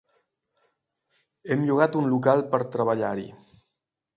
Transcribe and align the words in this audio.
Hem 1.51 1.67
llogat 1.67 1.99
un 2.01 2.09
local 2.15 2.43
per 2.55 2.61
treballar-hi. 2.77 3.29